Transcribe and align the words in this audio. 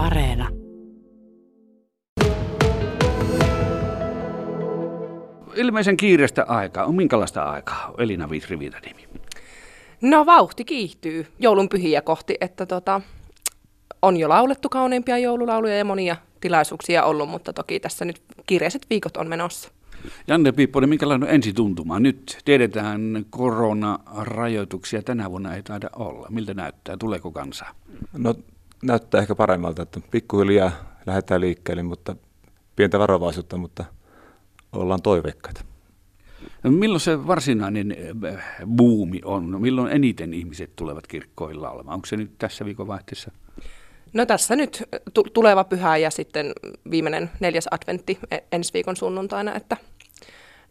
Areena. 0.00 0.48
Ilmeisen 5.54 5.96
kiireistä 5.96 6.44
aikaa. 6.48 6.84
On 6.84 6.94
minkälaista 6.94 7.42
aikaa? 7.42 7.94
Elina 7.98 8.30
Vitrivitä 8.30 8.80
nimi. 8.86 9.08
No 10.00 10.26
vauhti 10.26 10.64
kiihtyy 10.64 11.26
joulun 11.38 11.68
pyhiä 11.68 12.02
kohti, 12.02 12.36
että 12.40 12.66
tota, 12.66 13.00
on 14.02 14.16
jo 14.16 14.28
laulettu 14.28 14.68
kauneimpia 14.68 15.18
joululauluja 15.18 15.76
ja 15.78 15.84
monia 15.84 16.16
tilaisuuksia 16.40 17.04
ollut, 17.04 17.28
mutta 17.28 17.52
toki 17.52 17.80
tässä 17.80 18.04
nyt 18.04 18.22
kiireiset 18.46 18.86
viikot 18.90 19.16
on 19.16 19.28
menossa. 19.28 19.70
Janne 20.26 20.52
Piipponen, 20.52 20.88
minkälainen 20.88 21.28
on 21.28 21.34
ensituntuma? 21.34 22.00
Nyt 22.00 22.38
tiedetään 22.44 23.26
koronarajoituksia. 23.30 25.02
Tänä 25.02 25.30
vuonna 25.30 25.54
ei 25.54 25.62
taida 25.62 25.90
olla. 25.96 26.26
Miltä 26.30 26.54
näyttää? 26.54 26.96
Tuleeko 26.96 27.32
kansaa? 27.32 27.74
No 28.18 28.34
näyttää 28.82 29.20
ehkä 29.20 29.34
paremmalta, 29.34 29.82
että 29.82 30.00
pikkuhiljaa 30.10 30.72
lähdetään 31.06 31.40
liikkeelle, 31.40 31.82
mutta 31.82 32.16
pientä 32.76 32.98
varovaisuutta, 32.98 33.56
mutta 33.56 33.84
ollaan 34.72 35.02
toiveikkaita. 35.02 35.64
No, 36.62 36.70
milloin 36.70 37.00
se 37.00 37.26
varsinainen 37.26 37.96
äh, 38.26 38.44
buumi 38.76 39.20
on? 39.24 39.60
Milloin 39.60 39.92
eniten 39.92 40.34
ihmiset 40.34 40.76
tulevat 40.76 41.06
kirkkoilla 41.06 41.66
laulamaan? 41.66 41.94
Onko 41.94 42.06
se 42.06 42.16
nyt 42.16 42.38
tässä 42.38 42.64
viikonvaihteessa? 42.64 43.30
No 44.12 44.26
tässä 44.26 44.56
nyt 44.56 44.82
t- 45.14 45.32
tuleva 45.32 45.64
pyhä 45.64 45.96
ja 45.96 46.10
sitten 46.10 46.52
viimeinen 46.90 47.30
neljäs 47.40 47.68
adventti 47.70 48.18
e- 48.30 48.38
ensi 48.52 48.72
viikon 48.72 48.96
sunnuntaina, 48.96 49.54
että 49.54 49.76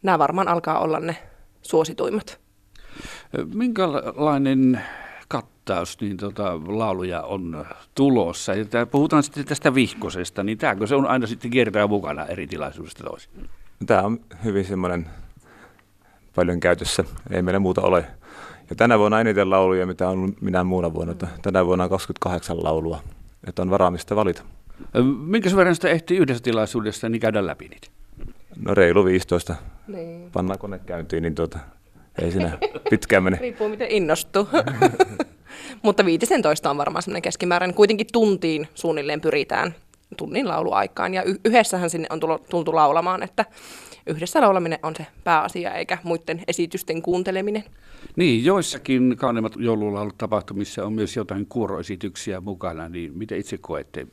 nämä 0.04 0.20
varmaan 0.20 0.48
alkaa 0.48 0.80
olla 0.80 1.00
ne 1.00 1.18
suosituimmat. 1.62 2.40
Minkälainen 3.54 4.82
kattaus 5.70 6.02
niin 6.02 6.18
tota, 6.18 6.60
lauluja 6.68 7.22
on 7.22 7.66
tulossa? 7.96 8.54
Ja 8.54 8.66
tää, 8.66 8.86
puhutaan 8.86 9.24
sitten 9.24 9.46
tästä 9.46 9.76
vihkosesta, 9.76 10.44
niin 10.44 10.58
tämäkö 10.58 10.88
se 10.88 10.96
on 10.96 11.06
aina 11.06 11.28
sitten 11.28 11.52
kiertää 11.52 11.88
mukana 11.88 12.26
eri 12.26 12.48
tilaisuudesta 12.48 13.04
toisiin? 13.04 13.50
Tämä 13.86 14.02
on 14.02 14.20
hyvin 14.44 14.66
semmoinen 14.66 15.06
paljon 16.36 16.60
käytössä, 16.60 17.04
ei 17.32 17.42
meillä 17.42 17.60
muuta 17.60 17.82
ole. 17.82 18.06
Ja 18.70 18.76
tänä 18.76 19.00
vuonna 19.00 19.22
eniten 19.22 19.50
lauluja, 19.50 19.86
mitä 19.86 20.10
on 20.10 20.34
minä 20.42 20.64
muuna 20.64 20.94
vuonna. 20.94 21.12
Että 21.12 21.28
tänä 21.42 21.66
vuonna 21.66 21.84
on 21.84 21.90
28 21.90 22.64
laulua, 22.64 23.00
että 23.48 23.62
on 23.62 23.70
varaa 23.70 23.92
mistä 23.92 24.16
valita. 24.16 24.44
Minkä 25.26 25.50
verran 25.56 25.76
sitä 25.76 25.90
ehtii 25.90 26.18
yhdessä 26.18 26.44
tilaisuudessa 26.44 27.10
niin 27.10 27.20
käydä 27.20 27.46
läpi 27.46 27.68
niitä? 27.68 27.88
No 28.66 28.74
reilu 28.74 29.06
15. 29.06 29.56
Niin. 29.88 30.32
Pannaan 30.32 30.60
kone 30.60 30.80
käyntiin, 30.80 31.24
niin 31.24 31.36
tuota, 31.36 31.60
ei 32.22 32.32
siinä 32.32 32.58
pitkään 32.90 33.24
mene. 33.24 33.38
Riippuu 33.42 33.70
miten 33.70 33.92
innostuu. 33.92 34.48
Mutta 35.82 36.06
15 36.06 36.70
on 36.70 36.78
varmaan 36.78 37.04
semmoinen 37.04 37.22
keskimääräinen. 37.22 37.76
Kuitenkin 37.76 38.08
tuntiin 38.12 38.68
suunnilleen 38.76 39.22
pyritään 39.22 39.76
tunnin 40.18 40.48
lauluaikaan. 40.48 41.14
Ja 41.14 41.24
y- 41.24 41.40
yhdessähän 41.46 41.90
sinne 41.90 42.08
on 42.10 42.20
tullut, 42.20 42.50
tultu 42.50 42.76
laulamaan, 42.76 43.24
että 43.24 43.46
yhdessä 44.08 44.42
laulaminen 44.42 44.80
on 44.84 44.96
se 44.96 45.06
pääasia, 45.24 45.74
eikä 45.74 45.98
muiden 46.04 46.44
esitysten 46.48 47.02
kuunteleminen. 47.02 47.64
Niin, 48.16 48.46
joissakin 48.46 49.18
kauneimmat 49.18 49.54
joululaulut 49.58 50.18
tapahtumissa 50.18 50.86
on 50.86 50.94
myös 50.94 51.16
jotain 51.16 51.46
kuoroesityksiä 51.46 52.42
mukana, 52.42 52.90
niin 52.90 53.18
miten 53.18 53.40
itse 53.40 53.58
koette? 53.58 54.08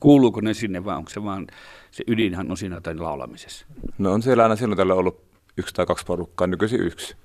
Kuuluuko 0.00 0.40
ne 0.40 0.54
sinne 0.54 0.84
vai 0.84 0.96
onko 0.96 1.10
se 1.10 1.24
vaan 1.24 1.46
se 1.90 2.04
ydinhan 2.06 2.50
on 2.50 2.56
siinä 2.56 2.76
jotain 2.76 3.02
laulamisessa? 3.02 3.66
No 3.98 4.12
on 4.12 4.22
siellä 4.22 4.42
aina 4.42 4.56
silloin 4.56 4.76
tällä 4.76 4.94
ollut 4.94 5.22
yksi 5.56 5.74
tai 5.74 5.86
kaksi 5.86 6.06
porukkaa, 6.06 6.46
nykyisin 6.46 6.80
yksi. 6.80 7.16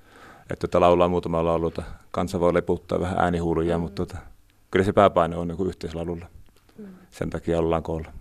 Että 0.50 0.60
tota 0.60 0.80
laulaa 0.80 1.08
muutama 1.08 1.44
laululta. 1.44 1.82
Kansa 2.10 2.40
voi 2.40 2.54
leputtaa 2.54 3.00
vähän 3.00 3.18
äänihuuluja, 3.18 3.78
mm. 3.78 3.82
mutta 3.82 4.06
tota, 4.06 4.18
kyllä 4.70 4.84
se 4.84 4.92
pääpaino 4.92 5.40
on 5.40 5.48
niin 5.48 5.68
yhteislaululla. 5.68 6.26
Mm. 6.78 6.86
Sen 7.10 7.30
takia 7.30 7.58
ollaan 7.58 7.82
koolla. 7.82 8.12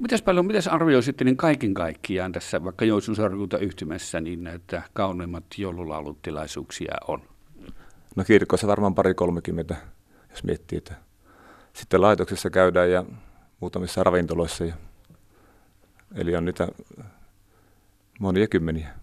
Mitäs 0.00 0.22
paljon, 0.22 0.46
mitäs 0.46 0.68
arvioisitte 0.68 1.24
niin 1.24 1.36
kaiken 1.36 1.74
kaikkiaan 1.74 2.32
tässä 2.32 2.64
vaikka 2.64 2.84
Joitsun 2.84 3.16
seurakunta 3.16 3.58
yhtymässä, 3.58 4.20
niin 4.20 4.46
että 4.46 4.82
kauneimmat 4.92 5.44
joululaulutilaisuuksia 5.58 6.94
on? 7.08 7.22
No 8.16 8.24
kirkossa 8.24 8.66
varmaan 8.66 8.94
pari 8.94 9.14
kolmekymmentä, 9.14 9.76
jos 10.30 10.44
miettii, 10.44 10.78
että 10.78 10.94
sitten 11.72 12.00
laitoksessa 12.00 12.50
käydään 12.50 12.90
ja 12.90 13.04
muutamissa 13.60 14.04
ravintoloissa. 14.04 14.64
Ja, 14.64 14.74
eli 16.14 16.36
on 16.36 16.44
niitä 16.44 16.68
monia 18.20 18.46
kymmeniä. 18.46 19.01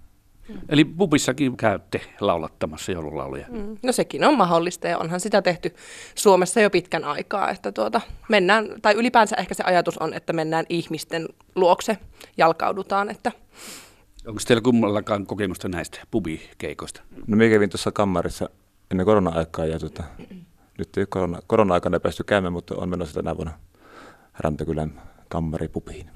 Eli 0.70 0.86
pubissakin 0.86 1.58
käytte 1.58 2.02
laulattamassa 2.20 2.92
joululauluja. 2.92 3.46
Mm. 3.50 3.78
No 3.84 3.92
sekin 3.92 4.24
on 4.24 4.38
mahdollista 4.38 4.88
ja 4.88 4.98
onhan 4.98 5.20
sitä 5.20 5.42
tehty 5.42 5.76
Suomessa 6.16 6.62
jo 6.62 6.70
pitkän 6.70 7.04
aikaa, 7.04 7.50
että 7.50 7.72
tuota, 7.72 8.02
mennään, 8.30 8.68
tai 8.82 8.94
ylipäänsä 8.94 9.36
ehkä 9.36 9.54
se 9.54 9.64
ajatus 9.64 9.98
on, 9.98 10.14
että 10.14 10.34
mennään 10.34 10.66
ihmisten 10.70 11.28
luokse, 11.56 11.98
jalkaudutaan, 12.38 13.10
että 13.10 13.32
Onko 14.28 14.42
teillä 14.48 14.62
kummallakaan 14.62 15.26
kokemusta 15.26 15.70
näistä 15.70 16.00
pubikeikoista? 16.12 17.02
No 17.28 17.38
minä 17.38 17.50
kävin 17.50 17.70
tuossa 17.70 17.92
kammarissa 17.92 18.50
ennen 18.92 19.06
korona-aikaa 19.06 19.66
ja 19.66 19.80
tota, 19.80 20.04
nyt 20.78 20.98
ei 20.98 21.06
korona, 21.10 21.40
korona-aikana 21.48 22.00
päästy 22.00 22.24
käymään, 22.24 22.54
mutta 22.54 22.76
on 22.76 22.90
menossa 22.90 23.14
tänä 23.14 23.38
vuonna 23.38 23.54
Rantakylän 24.40 25.02
kammaripubiin. 25.30 26.10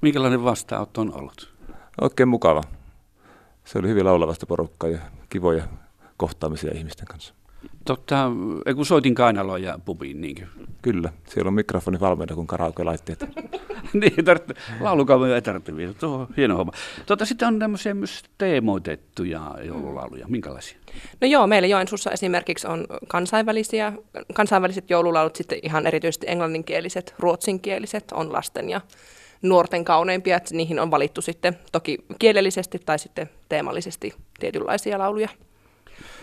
Minkälainen 0.00 0.44
vastaanotto 0.44 1.00
on 1.00 1.14
ollut? 1.14 1.54
Oikein 2.00 2.28
mukava. 2.28 2.62
Se 3.66 3.78
oli 3.78 3.88
hyvin 3.88 4.04
laulavasta 4.04 4.46
porukkaa 4.46 4.90
ja 4.90 4.98
kivoja 5.28 5.64
kohtaamisia 6.16 6.72
ihmisten 6.74 7.06
kanssa. 7.06 7.34
Totta, 7.84 8.30
kun 8.74 8.86
soitin 8.86 9.14
kainaloja 9.14 9.78
pubiin, 9.84 10.20
niinkö? 10.20 10.46
Kyllä, 10.82 11.12
siellä 11.28 11.48
on 11.48 11.54
mikrofoni 11.54 12.00
valmiina 12.00 12.34
kuin 12.34 12.46
karaoke-laitteet. 12.46 13.24
niin, 14.00 14.24
tarvitse, 14.24 14.54
laulukaavoja 14.80 15.34
ei 15.34 15.42
tarvitse 15.42 15.76
vielä. 15.76 15.92
Tuo 15.92 16.16
on 16.16 16.26
hieno 16.36 16.56
homma. 16.56 16.72
Totta, 17.06 17.24
sitten 17.24 17.48
on 17.48 17.58
tämmöisiä 17.58 17.94
myös 17.94 18.24
teemoitettuja 18.38 19.54
joululauluja. 19.64 20.26
Minkälaisia? 20.28 20.78
No 21.20 21.28
joo, 21.28 21.46
meillä 21.46 21.68
Joensuussa 21.68 22.10
esimerkiksi 22.10 22.66
on 22.66 22.86
kansainvälisiä, 23.08 23.92
kansainväliset 24.34 24.90
joululaulut, 24.90 25.36
sitten 25.36 25.58
ihan 25.62 25.86
erityisesti 25.86 26.26
englanninkieliset, 26.28 27.14
ruotsinkieliset, 27.18 28.12
on 28.12 28.32
lasten 28.32 28.70
ja 28.70 28.80
nuorten 29.42 29.84
kauneimpia, 29.84 30.36
että 30.36 30.54
niihin 30.54 30.80
on 30.80 30.90
valittu 30.90 31.22
sitten 31.22 31.58
toki 31.72 31.98
kielellisesti 32.18 32.78
tai 32.78 32.98
sitten 32.98 33.30
teemallisesti 33.48 34.14
tietynlaisia 34.40 34.98
lauluja. 34.98 35.28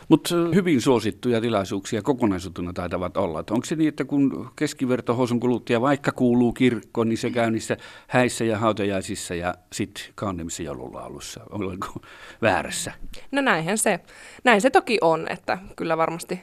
Mutta 0.09 0.35
hyvin 0.56 0.81
suosittuja 0.81 1.41
tilaisuuksia 1.41 2.01
kokonaisuutena 2.01 2.74
taitavat 2.74 3.18
olla. 3.18 3.40
Et 3.40 3.50
onko 3.50 3.66
se 3.66 3.75
niin, 3.75 3.88
että 3.88 4.06
kun 4.06 4.51
keskiverto 4.56 5.16
housun 5.16 5.40
kuluttaja 5.40 5.81
vaikka 5.81 6.12
kuuluu 6.12 6.53
kirkkoon, 6.53 7.09
niin 7.09 7.18
se 7.18 7.29
käy 7.29 7.51
niissä 7.51 7.78
häissä 8.07 8.44
ja 8.44 8.57
hautajaisissa 8.57 9.35
ja 9.35 9.56
sitten 9.74 10.03
kauneimmissa 10.16 10.63
joululaulussa? 10.63 11.41
Olenko 11.50 11.88
väärässä? 12.41 12.91
No 13.31 13.41
näinhän 13.41 13.78
se, 13.78 14.00
näin 14.44 14.62
se 14.62 14.69
toki 14.69 14.97
on, 15.01 15.28
että 15.30 15.57
kyllä 15.75 15.97
varmasti 15.97 16.40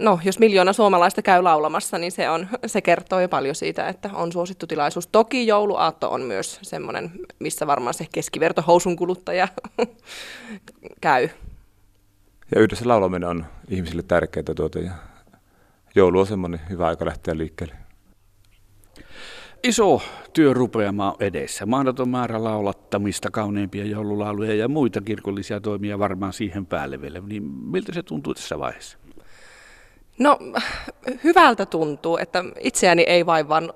no, 0.00 0.20
jos 0.24 0.38
miljoona 0.38 0.72
suomalaista 0.72 1.22
käy 1.22 1.42
laulamassa, 1.42 1.98
niin 1.98 2.12
se, 2.12 2.30
on, 2.30 2.48
se 2.66 2.80
kertoo 2.80 3.20
jo 3.20 3.28
paljon 3.28 3.54
siitä, 3.54 3.88
että 3.88 4.10
on 4.12 4.32
suosittu 4.32 4.66
tilaisuus. 4.66 5.06
Toki 5.06 5.46
jouluaatto 5.46 6.10
on 6.10 6.22
myös 6.22 6.58
semmoinen, 6.62 7.10
missä 7.38 7.66
varmaan 7.66 7.94
se 7.94 8.06
keskiverto 8.12 8.62
housun 8.62 8.96
kuluttaja 8.96 9.48
käy. 11.00 11.28
Ja 12.54 12.60
yhdessä 12.60 12.88
laulaminen 12.88 13.28
on 13.28 13.46
ihmisille 13.68 14.02
tärkeää 14.02 14.54
tuota, 14.56 14.78
ja 14.78 14.92
joulu 15.94 16.20
on 16.20 16.26
semmoinen 16.26 16.60
hyvä 16.70 16.86
aika 16.86 17.04
lähteä 17.04 17.38
liikkeelle. 17.38 17.74
Iso 19.62 20.02
työrupeama 20.32 21.16
edessä. 21.20 21.66
Mahdoton 21.66 22.08
määrä 22.08 22.44
laulattamista, 22.44 23.30
kauneimpia 23.30 23.84
joululauluja 23.84 24.54
ja 24.54 24.68
muita 24.68 25.00
kirkollisia 25.00 25.60
toimia 25.60 25.98
varmaan 25.98 26.32
siihen 26.32 26.66
päälle 26.66 27.00
vielä. 27.00 27.20
Niin 27.20 27.42
miltä 27.44 27.92
se 27.92 28.02
tuntuu 28.02 28.34
tässä 28.34 28.58
vaiheessa? 28.58 28.98
No 30.20 30.38
hyvältä 31.24 31.66
tuntuu, 31.66 32.16
että 32.16 32.44
itseäni 32.60 33.02
ei 33.02 33.26
vaivan, 33.26 33.72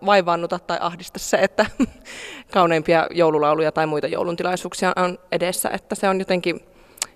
tai 0.67 0.79
ahdista 0.81 1.19
se, 1.19 1.37
että 1.37 1.67
kauneimpia 2.55 3.06
joululauluja 3.11 3.73
tai 3.73 3.87
muita 3.87 4.06
jouluntilaisuuksia 4.06 4.93
on 4.96 5.19
edessä, 5.32 5.70
että 5.70 5.94
se 5.94 6.08
on 6.08 6.19
jotenkin 6.19 6.61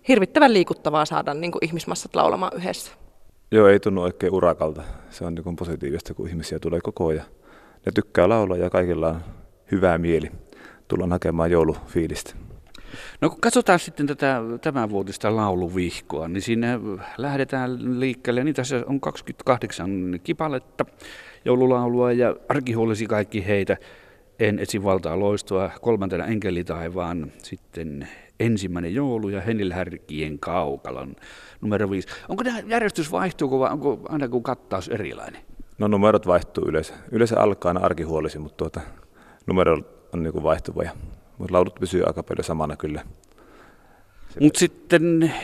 hirvittävän 0.08 0.52
liikuttavaa 0.52 1.04
saada 1.04 1.34
niin 1.34 1.52
kuin 1.52 1.64
ihmismassat 1.64 2.14
laulamaan 2.14 2.52
yhdessä. 2.56 2.92
Joo, 3.50 3.68
ei 3.68 3.80
tunnu 3.80 4.02
oikein 4.02 4.32
urakalta. 4.32 4.82
Se 5.10 5.24
on 5.24 5.34
niin 5.34 5.56
positiivista, 5.56 6.14
kun 6.14 6.28
ihmisiä 6.28 6.58
tulee 6.58 6.80
koko 6.80 7.06
ajan. 7.06 7.26
Ne 7.86 7.92
tykkää 7.94 8.28
laulaa 8.28 8.56
ja 8.56 8.70
kaikilla 8.70 9.08
on 9.08 9.20
hyvää 9.72 9.98
mieli. 9.98 10.30
Tullaan 10.88 11.12
hakemaan 11.12 11.50
joulufiilistä. 11.50 12.47
No 13.20 13.30
kun 13.30 13.40
katsotaan 13.40 13.78
sitten 13.78 14.06
tätä 14.06 14.40
tämänvuotista 14.60 15.36
lauluvihkoa, 15.36 16.28
niin 16.28 16.42
siinä 16.42 16.80
lähdetään 17.18 18.00
liikkeelle. 18.00 18.44
Niin 18.44 18.54
tässä 18.54 18.84
on 18.86 19.00
28 19.00 20.20
kipaletta 20.22 20.84
joululaulua 21.44 22.12
ja 22.12 22.36
arkihuolesi 22.48 23.06
kaikki 23.06 23.46
heitä. 23.46 23.76
En 24.38 24.58
etsi 24.58 24.84
valtaa 24.84 25.20
loistoa, 25.20 25.70
kolmantena 25.80 26.24
enkelitaivaan, 26.24 27.32
sitten 27.42 28.08
ensimmäinen 28.40 28.94
joulu 28.94 29.28
ja 29.28 29.40
Henil 29.40 29.72
Härkien 29.72 30.38
kaukalon 30.38 31.16
numero 31.60 31.90
viisi. 31.90 32.08
Onko 32.28 32.44
tämä 32.44 32.58
järjestys 32.66 33.12
vaihtuuko 33.12 33.58
vai 33.58 33.72
onko 33.72 34.00
aina 34.08 34.28
kun 34.28 34.42
kattaus 34.42 34.88
erilainen? 34.88 35.42
No 35.78 35.88
numerot 35.88 36.26
vaihtuu 36.26 36.64
yleensä. 36.64 36.94
Yleensä 37.12 37.40
alkaa 37.40 37.70
aina 37.70 37.80
arkihuolisi, 37.80 38.38
mutta 38.38 38.56
tuota, 38.56 38.80
numero 39.46 39.78
on 40.12 40.22
niin 40.22 40.42
vaihtuva. 40.42 40.82
Ja, 40.82 40.90
mutta 41.38 41.54
laulut 41.54 41.74
pysyy 41.74 42.04
aika 42.04 42.22
paljon 42.22 42.44
samana 42.44 42.76
kyllä. 42.76 43.02
Mutta 44.40 44.58
sitten 44.58 45.34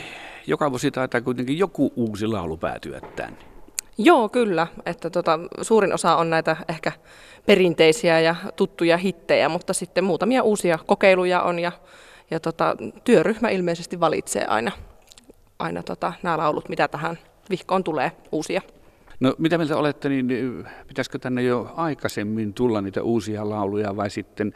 joka 0.46 0.70
vuosi 0.70 0.90
taitaa 0.90 1.20
kuitenkin 1.20 1.58
joku 1.58 1.92
uusi 1.96 2.26
laulu 2.26 2.56
päätyä 2.56 3.00
tänne. 3.16 3.38
Joo, 3.98 4.28
kyllä. 4.28 4.66
Että 4.86 5.10
tota, 5.10 5.38
suurin 5.62 5.94
osa 5.94 6.16
on 6.16 6.30
näitä 6.30 6.56
ehkä 6.68 6.92
perinteisiä 7.46 8.20
ja 8.20 8.34
tuttuja 8.56 8.96
hittejä, 8.96 9.48
mutta 9.48 9.72
sitten 9.72 10.04
muutamia 10.04 10.42
uusia 10.42 10.78
kokeiluja 10.86 11.42
on 11.42 11.58
ja, 11.58 11.72
ja 12.30 12.40
tota, 12.40 12.76
työryhmä 13.04 13.48
ilmeisesti 13.48 14.00
valitsee 14.00 14.44
aina, 14.44 14.72
aina 15.58 15.82
tota, 15.82 16.12
nämä 16.22 16.38
laulut, 16.38 16.68
mitä 16.68 16.88
tähän 16.88 17.18
vihkoon 17.50 17.84
tulee 17.84 18.12
uusia. 18.32 18.60
No 19.20 19.34
mitä 19.38 19.58
mieltä 19.58 19.76
olette, 19.76 20.08
niin 20.08 20.28
pitäisikö 20.88 21.18
tänne 21.18 21.42
jo 21.42 21.72
aikaisemmin 21.76 22.54
tulla 22.54 22.80
niitä 22.80 23.02
uusia 23.02 23.48
lauluja 23.48 23.96
vai 23.96 24.10
sitten 24.10 24.52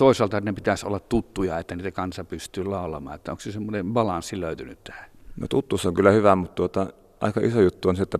toisaalta 0.00 0.40
ne 0.40 0.52
pitäisi 0.52 0.86
olla 0.86 1.00
tuttuja, 1.00 1.58
että 1.58 1.76
niitä 1.76 1.90
kansa 1.90 2.24
pystyy 2.24 2.64
laulamaan, 2.64 3.16
että 3.16 3.32
onko 3.32 3.40
se 3.40 3.52
semmoinen 3.52 3.92
balanssi 3.92 4.40
löytynyt 4.40 4.84
tähän? 4.84 5.10
No 5.36 5.46
tuttuus 5.48 5.86
on 5.86 5.94
kyllä 5.94 6.10
hyvä, 6.10 6.36
mutta 6.36 6.54
tuota, 6.54 6.86
aika 7.20 7.40
iso 7.40 7.60
juttu 7.60 7.88
on 7.88 7.96
se, 7.96 8.02
että 8.02 8.18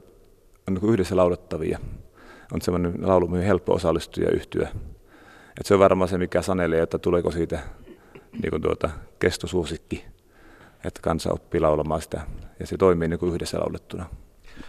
on 0.69 0.75
niin 0.75 0.93
yhdessä 0.93 1.17
laulettavia. 1.17 1.79
On 2.53 2.63
semmoinen 2.63 2.95
laulu, 3.03 3.29
mihin 3.29 3.47
helppo 3.47 3.75
osallistua 3.75 4.25
ja 4.25 4.31
yhtyä. 4.31 4.69
Et 5.61 5.67
se 5.67 5.75
on 5.75 5.81
varmaan 5.81 6.09
se, 6.09 6.19
mikä 6.19 6.43
sanelee, 6.43 6.83
että 6.83 6.99
tuleeko 6.99 7.31
siitä 7.31 7.61
niin 8.33 8.51
kuin 8.51 8.63
tuota, 8.63 8.91
kestosuosikki, 9.19 10.05
että 10.85 11.01
kansa 11.03 11.33
oppii 11.33 11.61
laulamaan 11.61 12.03
sitä 12.03 12.21
ja 12.61 12.67
se 12.67 12.77
toimii 12.77 13.09
niin 13.09 13.21
kuin 13.21 13.35
yhdessä 13.35 13.59
laulettuna. 13.59 14.07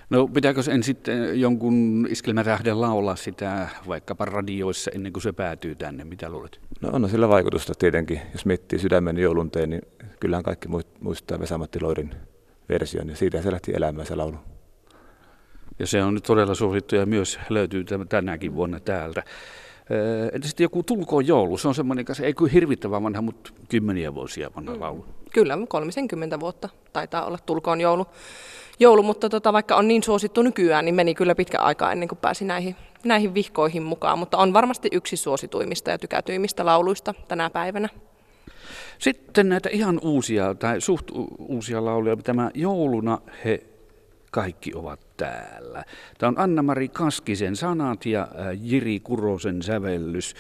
No 0.09 0.27
pitääkö 0.27 0.63
sen 0.63 0.83
sitten 0.83 1.41
jonkun 1.41 2.07
iskelmätähden 2.09 2.81
laulaa 2.81 3.15
sitä 3.15 3.67
vaikkapa 3.87 4.25
radioissa 4.25 4.91
ennen 4.93 5.13
kuin 5.13 5.23
se 5.23 5.31
päätyy 5.31 5.75
tänne? 5.75 6.03
Mitä 6.03 6.29
luulet? 6.29 6.59
No 6.81 6.89
on 6.93 7.09
sillä 7.09 7.29
vaikutusta 7.29 7.73
tietenkin. 7.79 8.21
Jos 8.33 8.45
miettii 8.45 8.79
sydämen 8.79 9.17
joulunteen, 9.17 9.69
niin 9.69 9.81
kyllähän 10.19 10.43
kaikki 10.43 10.67
muistaa 10.99 11.39
Vesamatti 11.39 11.81
Loirin 11.81 12.15
version 12.69 13.09
ja 13.09 13.15
siitä 13.15 13.41
se 13.41 13.51
lähti 13.51 13.71
elämään 13.75 14.07
se 14.07 14.15
laulu. 14.15 14.37
Ja 15.79 15.87
se 15.87 16.03
on 16.03 16.13
nyt 16.13 16.23
todella 16.23 16.55
suosittu 16.55 16.95
ja 16.95 17.05
myös 17.05 17.39
löytyy 17.49 17.85
tänäkin 18.09 18.55
vuonna 18.55 18.79
täältä. 18.79 19.23
Entä 20.33 20.47
sitten 20.47 20.63
joku 20.63 20.83
Tulkoon 20.83 21.27
joulu, 21.27 21.57
se 21.57 21.67
on 21.67 21.75
semmoinen, 21.75 22.05
se 22.11 22.25
ei 22.25 22.33
kuin 22.33 22.51
hirvittävän 22.51 23.03
vanha, 23.03 23.21
mutta 23.21 23.51
kymmeniä 23.69 24.15
vuosia 24.15 24.51
vanha 24.55 24.73
mm. 24.73 24.81
laulu. 24.81 25.05
Kyllä, 25.33 25.57
30 25.67 26.39
vuotta 26.39 26.69
taitaa 26.93 27.25
olla 27.25 27.37
Tulkoon 27.45 27.81
joulu. 27.81 28.05
joulu 28.79 29.03
mutta 29.03 29.29
tota, 29.29 29.53
vaikka 29.53 29.75
on 29.75 29.87
niin 29.87 30.03
suosittu 30.03 30.41
nykyään, 30.41 30.85
niin 30.85 30.95
meni 30.95 31.15
kyllä 31.15 31.35
pitkä 31.35 31.59
aika 31.59 31.91
ennen 31.91 32.09
kuin 32.09 32.19
pääsi 32.19 32.45
näihin, 32.45 32.75
näihin 33.03 33.33
vihkoihin 33.33 33.83
mukaan. 33.83 34.19
Mutta 34.19 34.37
on 34.37 34.53
varmasti 34.53 34.89
yksi 34.91 35.17
suosituimmista 35.17 35.91
ja 35.91 35.97
tykätyimmistä 35.97 36.65
lauluista 36.65 37.13
tänä 37.27 37.49
päivänä. 37.49 37.89
Sitten 38.99 39.49
näitä 39.49 39.69
ihan 39.69 39.99
uusia 40.03 40.55
tai 40.55 40.81
suht 40.81 41.07
uusia 41.39 41.85
lauluja. 41.85 42.15
Tämä 42.15 42.51
Jouluna 42.53 43.21
he 43.45 43.63
kaikki 44.31 44.71
ovat 44.75 44.99
täällä. 45.17 45.85
Tämä 46.17 46.27
on 46.27 46.39
Anna-Mari 46.39 46.89
Kaskisen 46.89 47.55
sanat 47.55 48.05
ja 48.05 48.21
äh, 48.21 48.47
Jiri 48.61 48.99
Kurosen 48.99 49.61
sävellys. 49.61 50.35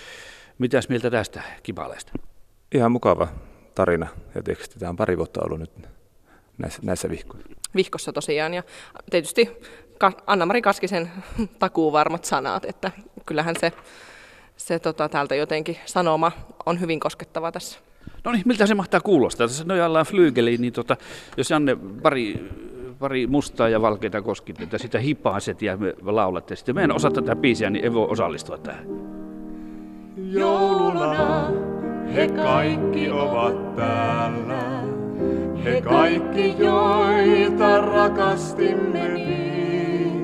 Mitäs 0.57 0.89
mieltä 0.89 1.09
tästä 1.09 1.41
kipaleesta? 1.63 2.11
Ihan 2.71 2.91
mukava 2.91 3.27
tarina 3.75 4.07
ja 4.35 4.43
teksti. 4.43 4.79
Tämä 4.79 4.89
on 4.89 4.95
pari 4.95 5.17
vuotta 5.17 5.41
ollut 5.43 5.59
nyt 5.59 5.71
näissä, 6.57 6.81
näissä 6.83 7.09
vihkoissa. 7.09 7.49
Vihkossa 7.75 8.13
tosiaan 8.13 8.53
ja 8.53 8.63
tietysti 9.09 9.49
Anna-Mari 10.27 10.61
Kaskisen 10.61 11.11
takuuvarmat 11.59 12.25
sanat, 12.25 12.65
että 12.65 12.91
kyllähän 13.25 13.55
se, 13.59 13.71
se 14.57 14.79
tota, 14.79 15.09
täältä 15.09 15.35
jotenkin 15.35 15.77
sanoma 15.85 16.31
on 16.65 16.79
hyvin 16.79 16.99
koskettava 16.99 17.51
tässä. 17.51 17.79
No 18.23 18.31
niin, 18.31 18.43
miltä 18.45 18.65
se 18.65 18.75
mahtaa 18.75 18.99
kuulostaa? 19.01 19.47
Tässä 19.47 19.63
nojallaan 19.63 20.05
flyygeliin, 20.05 20.61
niin 20.61 20.73
tota, 20.73 20.97
jos 21.37 21.49
Janne 21.49 21.77
pari, 22.01 22.49
pari 23.01 23.27
mustaa 23.27 23.69
ja 23.69 23.81
valkeita 23.81 24.21
koskitteita, 24.21 24.77
sitä 24.77 24.99
hipaaset 24.99 25.61
ja 25.61 25.77
me 25.77 25.93
laulatte. 26.05 26.55
Sitten 26.55 26.75
me 26.75 26.83
en 26.83 26.95
osaa 26.95 27.11
tätä 27.11 27.35
biisiä, 27.35 27.69
niin 27.69 27.83
ei 27.83 27.93
voi 27.93 28.07
osallistua 28.09 28.57
tähän. 28.57 28.85
Jouluna 30.17 31.47
he 32.15 32.27
kaikki 32.27 33.09
ovat 33.09 33.75
täällä. 33.75 34.61
He 35.63 35.81
kaikki, 35.81 36.55
joita 36.57 37.81
rakastimme 37.81 39.07
niin. 39.07 40.21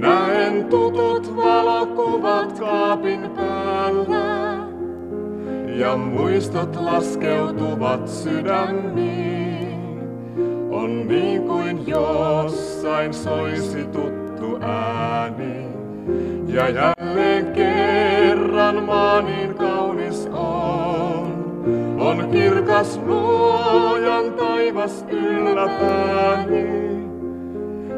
Näen 0.00 0.64
tutut 0.64 1.36
valokuvat 1.36 2.58
kaapin 2.58 3.20
päällä 3.36 4.58
ja 5.78 5.96
muistot 5.96 6.76
laskeutuvat 6.76 8.08
sydämiin. 8.08 9.77
On 10.78 11.08
niin 11.08 11.42
kuin 11.42 11.86
jossain 11.86 13.14
soisi 13.14 13.84
tuttu 13.84 14.58
ääni, 14.60 15.66
ja 16.46 16.68
jälleen 16.68 17.52
kerran 17.52 18.82
maa 18.82 19.22
niin 19.22 19.54
kaunis 19.54 20.26
on. 20.32 21.28
On 21.98 22.28
kirkas 22.32 23.00
luojan 23.06 24.32
taivas 24.32 25.04
ylläpääni, 25.10 26.66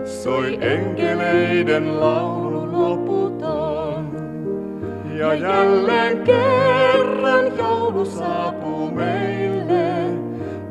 soi 0.05 0.59
enkeleiden 0.61 2.00
laulu 2.00 2.73
loputon. 2.73 4.11
Ja 5.19 5.35
jälleen 5.35 6.19
kerran 6.19 7.59
joulu 7.59 8.05
saapuu 8.05 8.91
meille, 8.91 9.30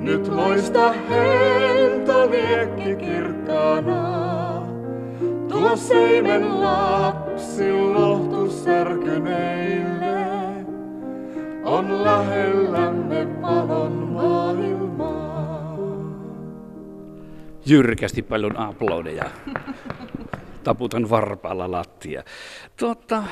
nyt 0.10 0.28
loista 0.28 0.92
hento 0.92 2.32
liekki 2.32 2.96
kirkkaana. 2.96 4.02
Tuo 5.50 5.76
seimen 5.76 6.62
lapsi 6.62 7.72
lohtu 7.72 8.52
särkyneille, 8.52 10.26
on 11.64 12.04
lähellämme 12.04 13.42
valon 13.42 13.92
maailmaa. 13.92 15.78
Jyrkästi 17.66 18.22
paljon 18.22 18.58
aplodeja. 18.58 19.30
Taputan 20.64 21.10
varpaalla 21.10 21.72
lattia. 21.72 22.24
Tuota, 22.78 23.24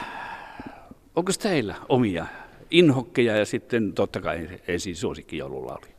Onko 1.16 1.32
teillä 1.42 1.76
omia 1.90 2.26
inhokkeja 2.72 3.38
ja 3.38 3.46
sitten 3.46 3.94
totta 3.94 4.22
kai 4.22 4.50
ensin 4.68 4.96
suosikkijoululauluja? 4.96 5.97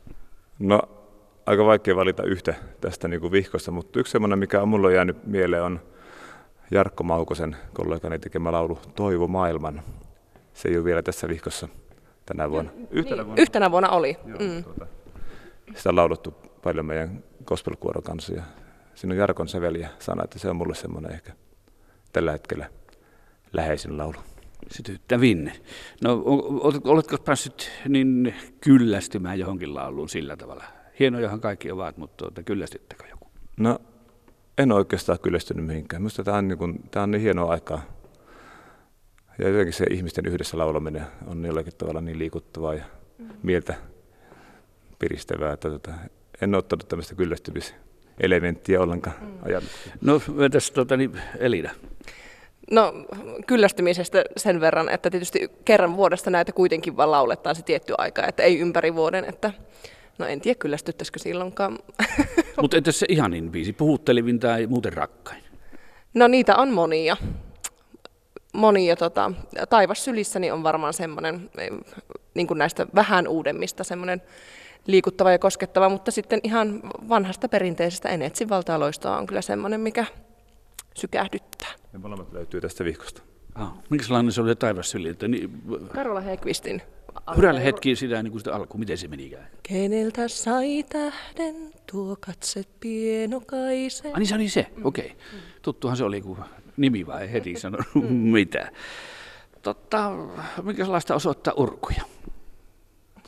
No 0.59 0.81
aika 1.45 1.65
vaikea 1.65 1.95
valita 1.95 2.23
yhtä 2.23 2.55
tästä 2.81 3.07
niin 3.07 3.21
kuin 3.21 3.31
vihkosta, 3.31 3.71
mutta 3.71 3.99
yksi 3.99 4.11
semmoinen, 4.11 4.39
mikä 4.39 4.61
on 4.61 4.67
mulle 4.67 4.93
jäänyt 4.93 5.27
mieleen 5.27 5.63
on 5.63 5.79
Jarkko 6.71 7.03
Maukosen 7.03 7.55
kollegani 7.73 8.19
tekemä 8.19 8.51
laulu 8.51 8.79
Toivo 8.95 9.27
maailman. 9.27 9.81
Se 10.53 10.69
ei 10.69 10.77
ole 10.77 10.85
vielä 10.85 11.01
tässä 11.01 11.27
vihkossa 11.27 11.67
tänä 12.25 12.51
vuonna. 12.51 12.71
Yhtenä 12.91 13.25
vuonna, 13.25 13.41
Yhtenä 13.41 13.71
vuonna 13.71 13.89
oli. 13.89 14.17
Joo, 14.25 14.39
mm. 14.39 14.63
tuota, 14.63 14.87
sitä 15.75 15.89
on 15.89 15.95
lauluttu 15.95 16.33
paljon 16.63 16.85
meidän 16.85 17.23
gospelkuoron 17.45 18.03
kanssa 18.03 18.33
ja 18.33 18.43
siinä 18.95 19.13
on 19.13 19.17
Jarkon 19.17 19.47
säveliä 19.47 19.89
sana, 19.99 20.23
että 20.23 20.39
se 20.39 20.49
on 20.49 20.55
mulle 20.55 20.75
semmoinen 20.75 21.11
ehkä 21.11 21.33
tällä 22.13 22.31
hetkellä 22.31 22.69
läheisin 23.53 23.97
laulu 23.97 24.17
sytyttävin. 24.71 25.51
No, 26.03 26.23
oletko 26.83 27.17
päässyt 27.17 27.71
niin 27.87 28.35
kyllästymään 28.61 29.39
johonkin 29.39 29.75
lauluun 29.75 30.09
sillä 30.09 30.37
tavalla? 30.37 30.63
Hienojahan 30.99 31.41
kaikki 31.41 31.71
ovat, 31.71 31.97
mutta 31.97 32.17
tuota, 32.17 32.43
kyllästyttekö 32.43 33.03
joku? 33.09 33.27
No, 33.57 33.79
en 34.57 34.71
oikeastaan 34.71 35.19
kyllästynyt 35.19 35.65
mihinkään. 35.65 36.01
Minusta 36.01 36.23
tämä 36.23 36.37
on, 36.37 36.47
niin 36.47 36.57
kuin, 36.57 36.83
tämä 36.91 37.03
on 37.03 37.11
niin 37.11 37.21
hienoa 37.21 37.51
aikaa. 37.51 37.81
Ja 39.39 39.49
jotenkin 39.49 39.73
se 39.73 39.85
ihmisten 39.89 40.25
yhdessä 40.25 40.57
laulaminen 40.57 41.03
on 41.27 41.45
jollakin 41.45 41.73
tavalla 41.77 42.01
niin 42.01 42.19
liikuttavaa 42.19 42.73
ja 42.73 42.83
mm. 43.17 43.27
mieltä 43.43 43.75
piristävää, 44.99 45.53
että 45.53 45.69
tuota, 45.69 45.93
en 46.41 46.55
ole 46.55 46.57
ottanut 46.57 46.87
tämmöistä 46.87 47.15
kyllästymiselementtiä 47.15 48.81
ollenkaan 48.81 49.15
mm. 49.21 49.27
ajatuksia. 49.41 49.93
No, 50.01 50.21
entäs 50.45 50.71
tuota, 50.71 50.97
niin 50.97 51.21
Elina? 51.37 51.69
No 52.71 52.93
kyllästymisestä 53.47 54.23
sen 54.37 54.61
verran, 54.61 54.89
että 54.89 55.09
tietysti 55.09 55.51
kerran 55.65 55.97
vuodesta 55.97 56.29
näitä 56.29 56.51
kuitenkin 56.51 56.97
vaan 56.97 57.11
lauletaan 57.11 57.55
se 57.55 57.63
tietty 57.63 57.93
aika, 57.97 58.27
että 58.27 58.43
ei 58.43 58.59
ympäri 58.59 58.95
vuoden, 58.95 59.25
että 59.25 59.53
no 60.17 60.25
en 60.25 60.41
tiedä 60.41 60.59
kyllästyttäisikö 60.59 61.19
silloinkaan. 61.19 61.79
Mutta 62.61 62.77
entäs 62.77 62.99
se 62.99 63.05
ihanin 63.09 63.51
biisi, 63.51 63.73
puhuttelivin 63.73 64.39
tai 64.39 64.67
muuten 64.67 64.93
rakkain? 64.93 65.43
No 66.13 66.27
niitä 66.27 66.55
on 66.55 66.69
monia. 66.69 67.17
Monia, 68.53 68.95
tota, 68.95 69.31
Taivas 69.69 70.05
sylissäni 70.05 70.51
on 70.51 70.63
varmaan 70.63 70.93
semmoinen, 70.93 71.49
niin 72.33 72.47
kuin 72.47 72.57
näistä 72.57 72.87
vähän 72.95 73.27
uudemmista, 73.27 73.83
semmoinen 73.83 74.21
liikuttava 74.87 75.31
ja 75.31 75.39
koskettava, 75.39 75.89
mutta 75.89 76.11
sitten 76.11 76.39
ihan 76.43 76.81
vanhasta 77.09 77.49
perinteisestä 77.49 78.09
En 78.09 78.21
etsi 78.21 78.49
valtaa 78.49 78.79
loistoa 78.79 79.17
on 79.17 79.27
kyllä 79.27 79.41
semmoinen, 79.41 79.81
mikä 79.81 80.05
sykähdyttää. 80.99 81.71
Ne 81.93 81.99
molemmat 81.99 82.33
löytyy 82.33 82.61
tästä 82.61 82.85
vihkosta. 82.85 83.21
Ah, 83.55 83.73
minkälainen 83.89 84.31
se 84.31 84.41
oli 84.41 84.55
taivassyli? 84.55 85.09
Että 85.09 85.27
niin, 85.27 85.61
Karola 85.93 86.21
Hekvistin. 86.21 86.81
Hyrällä 87.37 87.59
hetki 87.59 87.95
sitä, 87.95 88.23
niin 88.23 88.31
kuin 88.31 88.39
sitä 88.39 88.55
alku, 88.55 88.77
miten 88.77 88.97
se 88.97 89.07
menikään? 89.07 89.47
Keneltä 89.63 90.27
sai 90.27 90.83
tähden 90.89 91.55
tuo 91.91 92.17
katse 92.19 92.63
pienokaisen? 92.79 94.11
Ah, 94.11 94.17
niin 94.19 94.27
se 94.27 94.35
oli 94.35 94.49
se, 94.49 94.67
okei. 94.83 95.05
Okay. 95.05 95.17
Tuttuhan 95.61 95.97
se 95.97 96.03
oli, 96.03 96.21
kun 96.21 96.37
nimi 96.77 97.07
vai 97.07 97.31
heti 97.31 97.55
sanonut 97.59 97.87
mitä. 98.09 98.71
Totta, 99.61 100.11
minkälaista 100.63 101.15
osoittaa 101.15 101.53
urkuja? 101.57 102.01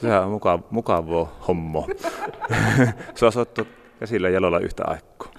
Sehän 0.02 0.24
on 0.24 0.40
mukav- 0.40 0.68
mukavaa 0.70 1.40
hommo. 1.48 1.88
se 3.16 3.26
on 3.26 3.30
osoittu 3.30 3.68
käsillä 4.00 4.30
ja 4.30 4.34
jalolla 4.34 4.60
yhtä 4.60 4.84
aikaa. 4.88 5.32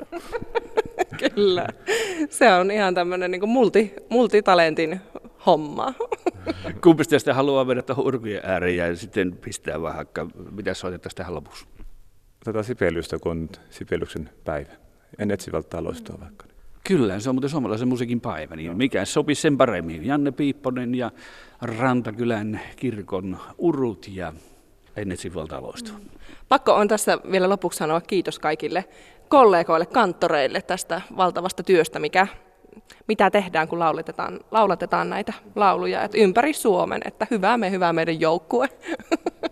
Kyllä. 1.18 1.66
Se 2.30 2.52
on 2.52 2.70
ihan 2.70 2.94
tämmöinen 2.94 3.30
niin 3.30 3.48
multi, 3.48 3.94
multitalentin 4.08 5.00
homma. 5.46 5.94
Kumpi 6.82 7.04
tästä 7.04 7.34
haluaa 7.34 7.64
mennä 7.64 7.82
tuohon 7.82 8.06
urkujen 8.06 8.42
ääreen 8.44 8.76
ja 8.76 8.96
sitten 8.96 9.36
pistää 9.36 9.82
vähän 9.82 9.96
hakka, 9.96 10.26
mitä 10.50 10.74
soitettaisiin 10.74 11.16
tähän 11.16 11.34
lopussa? 11.34 11.66
Tätä 12.44 12.62
Sipeliusta, 12.62 13.18
kun 13.18 13.32
on 13.32 13.48
Sipeliuksen 13.70 14.30
päivä. 14.44 14.72
En 15.18 15.30
etsivältä 15.30 15.68
taloistoa 15.68 16.20
vaikka. 16.20 16.46
Kyllä, 16.84 17.20
se 17.20 17.28
on 17.28 17.34
muuten 17.34 17.50
suomalaisen 17.50 17.88
musiikin 17.88 18.20
päivä, 18.20 18.56
niin 18.56 18.76
mikä 18.76 19.04
sopii 19.04 19.34
sen 19.34 19.56
paremmin? 19.56 20.06
Janne 20.06 20.30
Piipponen 20.30 20.94
ja 20.94 21.10
Rantakylän 21.62 22.60
kirkon 22.76 23.38
urut 23.58 24.08
ja 24.08 24.32
Ennetsin 24.96 25.32
taloistoa. 25.48 25.96
Pakko 26.48 26.74
on 26.74 26.88
tässä 26.88 27.18
vielä 27.30 27.48
lopuksi 27.48 27.76
sanoa 27.76 28.00
kiitos 28.00 28.38
kaikille 28.38 28.84
kollegoille, 29.32 29.86
kanttoreille 29.86 30.62
tästä 30.62 31.00
valtavasta 31.16 31.62
työstä, 31.62 31.98
mikä, 31.98 32.26
mitä 33.08 33.30
tehdään, 33.30 33.68
kun 33.68 33.78
lauletetaan, 33.78 34.40
laulatetaan 34.50 35.10
näitä 35.10 35.32
lauluja 35.56 36.02
että 36.02 36.18
ympäri 36.18 36.52
Suomen. 36.52 37.00
Että 37.04 37.26
hyvää 37.30 37.56
me, 37.56 37.70
hyvää 37.70 37.92
meidän 37.92 38.20
joukkue. 38.20 38.68